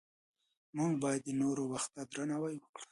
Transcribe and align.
موږ 0.77 0.91
باید 1.03 1.21
د 1.25 1.29
نورو 1.41 1.63
وخت 1.73 1.89
ته 1.95 2.01
درناوی 2.11 2.55
وکړو 2.59 2.79